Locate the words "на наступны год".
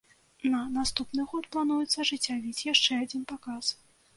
0.53-1.49